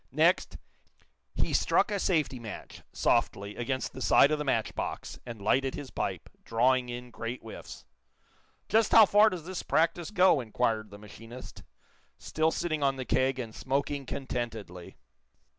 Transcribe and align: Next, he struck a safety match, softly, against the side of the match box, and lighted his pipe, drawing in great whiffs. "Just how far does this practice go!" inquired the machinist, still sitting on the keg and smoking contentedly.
Next, 0.11 0.57
he 1.35 1.53
struck 1.53 1.91
a 1.91 1.99
safety 1.99 2.39
match, 2.39 2.81
softly, 2.91 3.55
against 3.55 3.93
the 3.93 4.01
side 4.01 4.31
of 4.31 4.39
the 4.39 4.43
match 4.43 4.73
box, 4.73 5.19
and 5.27 5.39
lighted 5.39 5.75
his 5.75 5.91
pipe, 5.91 6.27
drawing 6.43 6.89
in 6.89 7.11
great 7.11 7.39
whiffs. 7.41 7.85
"Just 8.67 8.93
how 8.93 9.05
far 9.05 9.29
does 9.29 9.45
this 9.45 9.61
practice 9.61 10.09
go!" 10.09 10.41
inquired 10.41 10.89
the 10.89 10.97
machinist, 10.97 11.61
still 12.17 12.49
sitting 12.49 12.81
on 12.81 12.95
the 12.95 13.05
keg 13.05 13.37
and 13.37 13.53
smoking 13.53 14.07
contentedly. 14.07 14.97